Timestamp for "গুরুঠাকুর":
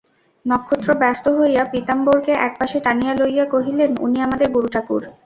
4.55-5.01